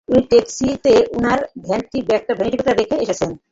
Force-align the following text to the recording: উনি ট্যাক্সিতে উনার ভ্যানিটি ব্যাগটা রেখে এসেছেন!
উনি 0.09 0.21
ট্যাক্সিতে 0.31 0.93
উনার 1.17 1.39
ভ্যানিটি 1.65 1.99
ব্যাগটা 2.09 2.33
রেখে 2.73 2.95
এসেছেন! 3.03 3.29